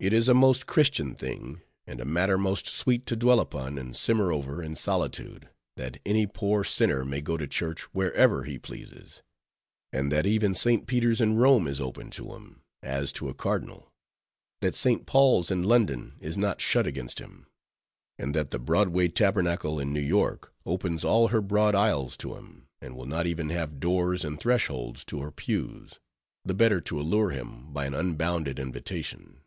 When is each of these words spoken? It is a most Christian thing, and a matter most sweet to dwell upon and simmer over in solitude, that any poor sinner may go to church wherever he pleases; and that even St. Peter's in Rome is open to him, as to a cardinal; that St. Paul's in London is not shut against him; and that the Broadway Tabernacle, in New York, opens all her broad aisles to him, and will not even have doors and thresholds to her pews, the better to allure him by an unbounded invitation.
It 0.00 0.12
is 0.12 0.28
a 0.28 0.34
most 0.34 0.66
Christian 0.66 1.14
thing, 1.14 1.62
and 1.86 2.00
a 2.00 2.04
matter 2.04 2.36
most 2.36 2.66
sweet 2.66 3.06
to 3.06 3.16
dwell 3.16 3.38
upon 3.38 3.78
and 3.78 3.96
simmer 3.96 4.32
over 4.32 4.60
in 4.60 4.74
solitude, 4.74 5.48
that 5.76 5.98
any 6.04 6.26
poor 6.26 6.64
sinner 6.64 7.04
may 7.04 7.20
go 7.20 7.36
to 7.36 7.46
church 7.46 7.82
wherever 7.94 8.42
he 8.42 8.58
pleases; 8.58 9.22
and 9.92 10.10
that 10.10 10.26
even 10.26 10.52
St. 10.52 10.88
Peter's 10.88 11.20
in 11.20 11.36
Rome 11.36 11.68
is 11.68 11.80
open 11.80 12.10
to 12.10 12.34
him, 12.34 12.62
as 12.82 13.12
to 13.14 13.28
a 13.28 13.34
cardinal; 13.34 13.92
that 14.62 14.74
St. 14.74 15.06
Paul's 15.06 15.52
in 15.52 15.62
London 15.62 16.14
is 16.18 16.36
not 16.36 16.60
shut 16.60 16.88
against 16.88 17.20
him; 17.20 17.46
and 18.18 18.34
that 18.34 18.50
the 18.50 18.58
Broadway 18.58 19.06
Tabernacle, 19.06 19.78
in 19.78 19.92
New 19.94 20.00
York, 20.00 20.52
opens 20.66 21.04
all 21.04 21.28
her 21.28 21.40
broad 21.40 21.76
aisles 21.76 22.16
to 22.16 22.34
him, 22.34 22.66
and 22.80 22.96
will 22.96 23.06
not 23.06 23.28
even 23.28 23.50
have 23.50 23.78
doors 23.78 24.24
and 24.24 24.40
thresholds 24.40 25.04
to 25.04 25.20
her 25.20 25.30
pews, 25.30 26.00
the 26.44 26.52
better 26.52 26.80
to 26.80 27.00
allure 27.00 27.30
him 27.30 27.72
by 27.72 27.86
an 27.86 27.94
unbounded 27.94 28.58
invitation. 28.58 29.40